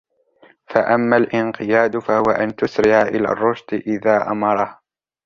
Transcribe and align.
فَأَمَّا 0.69 1.17
الِانْقِيَادُ 1.17 1.97
فَهُوَ 1.99 2.23
أَنْ 2.31 2.55
تُسْرِعَ 2.55 3.01
إلَى 3.01 3.27
الرُّشْدِ 3.31 3.73
إذَا 3.73 4.27
أَمَرَهَا 4.31 4.79